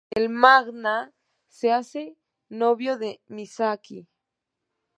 [0.09, 1.13] En el manga
[1.47, 2.17] se hace
[2.49, 4.07] novio de Misaki.